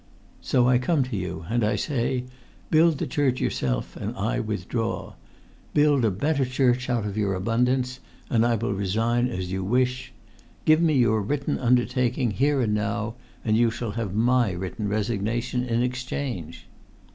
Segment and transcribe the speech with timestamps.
[0.41, 2.23] So I come to you and I say,
[2.71, 5.13] build the church yourself, and I withdraw.
[5.75, 10.11] Build a better church out of your abundance, and I will resign as you wish.
[10.65, 13.13] Give me your written undertaking, here and now,
[13.45, 16.65] and you shall have my written resignation in exchange."